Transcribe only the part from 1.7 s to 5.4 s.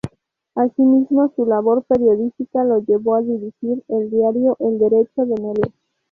periodística lo llevó a dirigir el diario "El Derecho" de